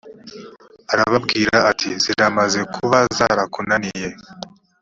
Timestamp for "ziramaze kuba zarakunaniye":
2.03-4.09